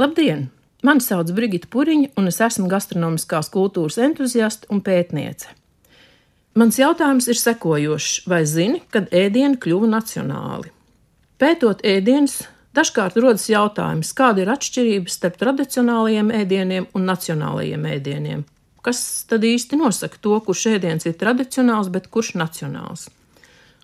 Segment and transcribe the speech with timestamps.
[0.00, 0.46] Labdien!
[0.80, 5.50] Mani sauc Brigita Puriņa, un es esmu gastronomiskās kultūras entuziaste un pētniece.
[6.56, 10.72] Mans jautājums ir sekojošs: vai zini, kad ēdieni kļuva nacionāli?
[11.36, 12.38] Pētot ēdienus,
[12.72, 18.44] dažkārt rodas jautājums, kāda ir atšķirība starp tradicionālajiem ēdieniem un nacionālajiem ēdieniem.
[18.80, 23.10] Kas tad īsti nosaka to, kurš ēdiens ir tradicionāls, bet kurš nacionāls?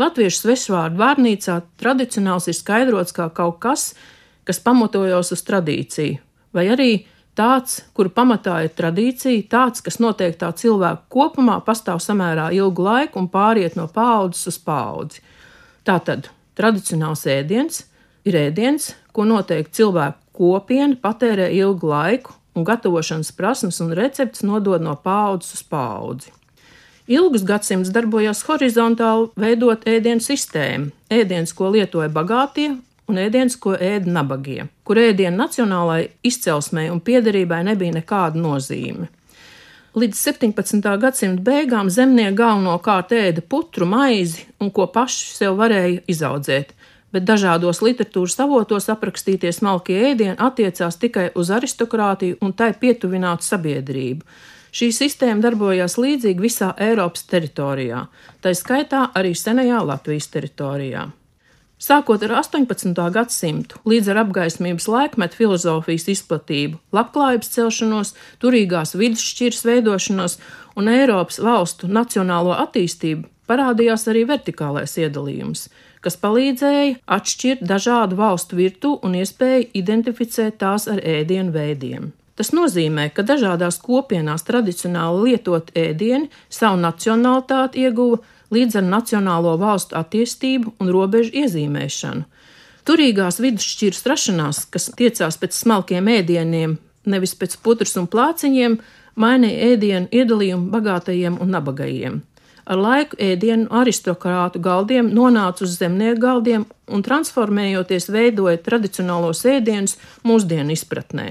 [0.00, 3.90] Latviešu svešvārdu vārnīcā tradicionāls ir skaidrots kā kaut kas,
[4.48, 6.18] kas pamatojas uz tradīciju,
[6.56, 6.92] vai arī
[7.38, 13.28] tāds, kuru pamatā ir tradīcija, tāds, kas noteiktā cilvēka kopumā pastāv samērā ilgu laiku un
[13.30, 15.22] pāriet no paudzes uz paudzi.
[15.86, 17.84] Tātad tradicionāls ēdiens
[18.26, 24.82] ir ēdiens, ko noteikti cilvēku kopiena patērē ilgu laiku, un gatavošanas prasmes un receptes nodod
[24.82, 26.34] no paudzes uz paudzi.
[27.08, 30.90] Ilgus gadsimtus darbojās horizontāli veidot ēdienu sistēmu.
[31.08, 32.74] Ēdiens, ko lietoja bagātie
[33.08, 39.08] un ēdiens, ko ēda nabagie, kur ēdienu nacionālai izcelsmei un piederībai nebija nekāda nozīme.
[39.98, 40.84] Līdz 17.
[41.00, 46.74] gadsimta beigām zemnieki galvenokārt ēda putru, maizi un ko paši sev varēja izaudzēt,
[47.10, 54.28] bet dažādos literatūras avotos aprakstītie smalkie ēdieni attiecās tikai uz aristokrātiju un tai pietuvinātu sabiedrību.
[54.78, 58.04] Šī sistēma darbojās līdzīgi visā Eiropas teritorijā,
[58.44, 61.08] tā skaitā arī senajā Latvijas teritorijā.
[61.78, 62.90] Sākot ar 18.
[63.14, 68.10] gadsimtu, līdz ar apgaismības laikmetu filozofijas izplatību, labklājības celšanos,
[68.42, 70.34] turīgās vidusšķiras veidošanos
[70.74, 75.68] un Eiropas valstu nacionālo attīstību, parādījās arī vertikālais iedalījums,
[76.02, 82.10] kas palīdzēja atšķirt dažādu valstu virtuvi un iespēju identificēt tās ar ēdienu veidiem.
[82.38, 88.18] Tas nozīmē, ka dažādās kopienās tradicionāli lietot ēdieni savu nacionalitāti ieguva
[88.54, 92.24] līdz ar nacionālo valstu attīstību un robežu iezīmēšanu.
[92.88, 98.78] Turīgās vidusšķiras rašanās, kas tiecās pēc smalkiem ēdieniem, nevis pēc putras un plāciņiem,
[99.18, 102.22] mainīja ēdienu iedalījumu bagātajiem un nabagajiem.
[102.68, 109.96] Ar laiku ēdienu aristokrātu galdiem nonāca uz zemnieku galdiem un transformējoties veidoja tradicionālos ēdienus
[110.28, 111.30] mūsdienu izpratnē.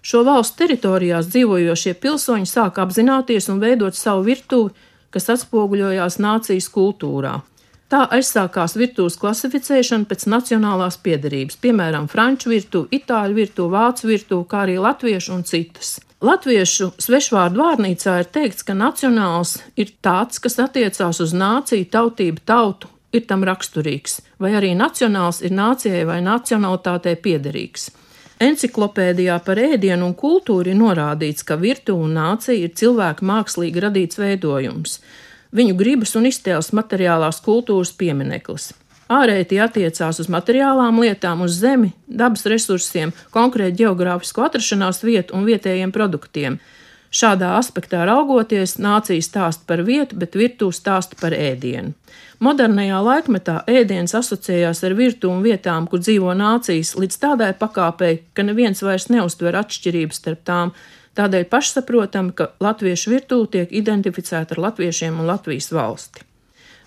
[0.00, 4.72] Šo valstu teritorijās dzīvojošie pilsoņi sāk apzināties un veidot savu virtuvi,
[5.14, 7.38] kas atspoguļojās nācijas kultūrā.
[7.88, 14.66] Tā aizsākās virtuves klasificēšana pēc nacionālās piedarības, piemēram, franču virtuve, itāļu virtuve, vācu virtuve, kā
[14.66, 15.94] arī latviešu un citas.
[16.20, 22.90] Latviešu svešvārdu vārnīcā ir teikts, ka nacionāls ir tāds, kas attiecās uz nāciju, tautību, tautu,
[23.16, 27.88] ir tam raksturīgs, vai arī nacionāls ir nācijai vai nacionalitātei piederīgs.
[28.38, 34.20] Enciklopēdijā par ēdienu un kultūru ir norādīts, ka virtuve un nācija ir cilvēka mākslīgi radīts
[34.20, 35.00] veidojums,
[35.50, 38.70] viņu gribas un iztēles materiālās kultūras piemineklis.
[39.10, 45.48] Ārēji tie attiecās uz materiālām lietām, uz zemi, dabas resursiem, konkrēti geogrāfisko atrašanās vietu un
[45.48, 46.60] vietējiem produktiem.
[47.08, 51.94] Šādā aspektā raugoties, nācija stāsta par vietu, bet virtuve stāsta par ēdienu.
[52.44, 58.84] Modernajā laikmetā ēdiens asociējās ar virtuvi vietām, kur dzīvo nācijas, līdz tādai pakāpei, ka neviens
[58.84, 60.74] vairs neuztver atšķirības starp tām.
[61.18, 66.22] Tādēļ pašsaprotami, ka latviešu virtuve tiek identificēta ar latviešiem un Latvijas valsti.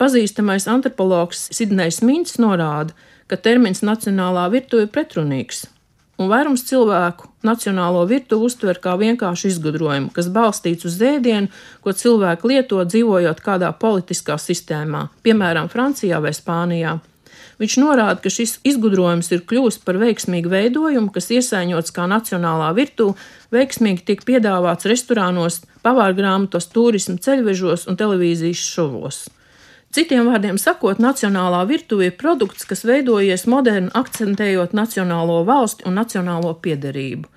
[0.00, 2.94] Pazīstamais antropologs Sidnejs Mīns norāda,
[3.28, 5.66] ka termins nacionālā virtuve ir pretrunīgs,
[6.18, 11.50] un vairums cilvēku nacionālo virtuvi uztver kā vienkāršu izgudrojumu, kas balstīts uz ēdienu,
[11.84, 16.98] ko cilvēki lieto dzīvojot kādā politiskā sistēmā, piemēram, Francijā vai Spānijā.
[17.58, 23.14] Viņš norāda, ka šis izgudrojums ir kļuvis par veiksmīgu veidojumu, kas iesaiņots kā nacionālā virtuve,
[23.54, 29.24] veiksmīgi tiek piedāvāts restorānos, pavārgrāmatos, turismu ceļvežos un televīzijas šovos.
[29.94, 36.50] Citiem vārdiem sakot, nacionālā virtuve ir produkts, kas veidojies moderni, akcentējot nacionālo valsti un nacionālo
[36.64, 37.28] piederību.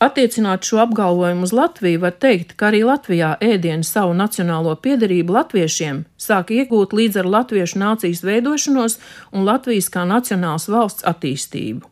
[0.00, 6.06] Attiecināt šo apgalvojumu uz Latviju, var teikt, ka arī Latvijā ēdienu savu nacionālo piederību latviešiem
[6.16, 8.96] sāk iegūt līdz ar latviešu nācijas veidošanos
[9.36, 11.84] un Latvijas kā nacionālas valsts attīstību.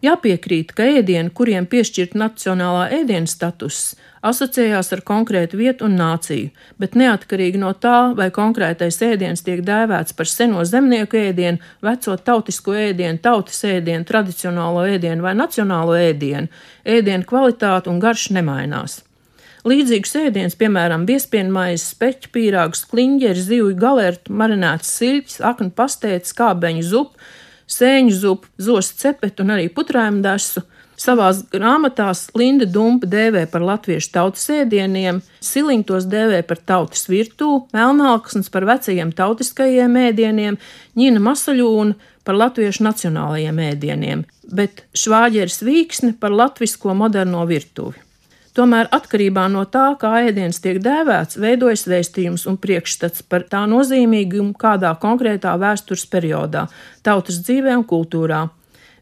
[0.00, 6.48] Jāpiekrīt, ka ēdieni, kuriem piešķirt nacionālā ēdienu status, asociējās ar konkrētu vietu un nāciju,
[6.80, 12.78] bet neatkarīgi no tā, vai konkrētais ēdiens tiek dēvēts par seno zemnieku ēdienu, veco tautisko
[12.86, 16.48] ēdienu, tautas ēdienu, tradicionālo ēdienu vai nacionālo ēdienu,
[16.96, 19.02] ēdienu kvalitāte un garš nemainās.
[19.68, 27.30] Līdzīgs ēdiens, piemēram, biespienmaize, speķu pīrāgs, kliņģeri, zivju galertu, marinēts silps, aknu pastēts, kābeņu zupa,
[27.70, 30.64] sēņu zupu, zosu cepetu un arī putrājumu dasu.
[31.00, 37.62] Savās grāmatās Linda Dumpa dēvē par latviešu tautas ēdieniem, Siliņš tos dēvē par tautas virtuvi,
[37.72, 40.60] Melnāksns par vecajiem tautiskajiem ēdieniem,
[41.00, 41.96] Ņina Masaļūna
[42.28, 48.09] par latviešu nacionālajiem ēdieniem, bet švāģeris vīksni par latvisko moderno virtuvi.
[48.60, 54.52] Tomēr atkarībā no tā, kā ēdiens tiek dēvēts, veidojas vēstījums un priekšstats par tā nozīmīgumu
[54.60, 56.66] kādā konkrētā vēstures periodā,
[57.00, 58.42] tautas dzīvē un kultūrā.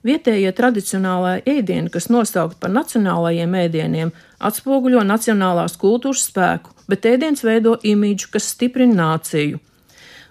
[0.07, 7.75] Vietējie tradicionālā ēdieni, kas nosaukti par nacionālajiem ēdieniem, atspoguļo nacionālās kultūras spēku, bet ēdiens veido
[7.83, 9.59] imīģu, kas stiprina nāciju.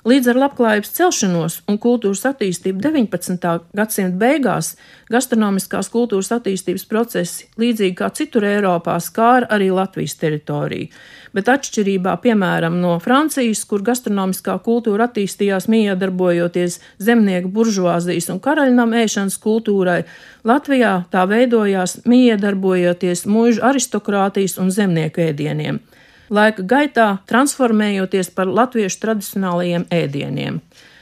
[0.08, 3.50] Līdz ar labklājības celšanos un kultūras attīstību 19.
[3.76, 4.70] gadsimta beigās
[5.12, 10.88] gastronomiskās kultūras attīstības procesi, līdzīgi kā citur Eiropā, skāra arī Latvijas teritoriju.
[11.36, 19.36] Bet atšķirībā, piemēram, no Francijas, kur gastronomiskā kultūra attīstījās miedarbojoties zemnieku buržuāzijas un karaļnam ēšanas
[19.44, 20.06] kultūrai,
[20.48, 25.84] Latvijā tā veidojās miedarbojoties mužu aristokrātijas un zemnieku ēdieniem
[26.34, 30.62] laika gaitā transformējoties par latviešu tradicionālajiem ēdieniem.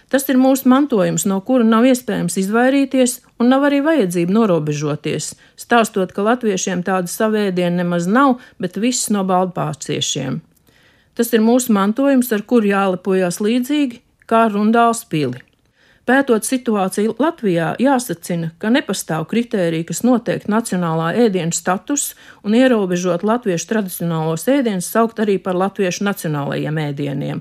[0.09, 6.13] Tas ir mūsu mantojums, no kura nav iespējams izvairīties, un nav arī vajadzība norobežoties, stāstot,
[6.13, 10.39] ka latviešiem tāda savēdiena nemaz nav, bet viss no baldpāciešiem.
[11.15, 15.44] Tas ir mūsu mantojums, ar kuru jālepojas līdzīgi kā rundāls pili.
[16.05, 22.11] Pētot situāciju Latvijā, jāsacina, ka nepastāv kritērija, kas noteikti nacionālā ēdienu status
[22.45, 27.39] un ierobežot latviešu tradicionālos ēdienus saukt arī par latviešu nacionālajiem ēdieniem.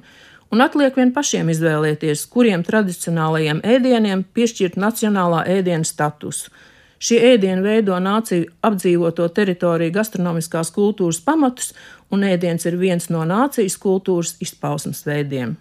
[0.48, 6.48] Un atliek vien pašiem izvēlēties, kuriem tradicionālajiem ēdieniem piešķirt nacionālā ēdienu statusu.
[7.04, 11.74] Šie ēdieni veido nāciju apdzīvoto teritoriju gastronomiskās kultūras pamatus,
[12.08, 15.58] un ēdiens ir viens no nācijas kultūras izpausmes veidiem.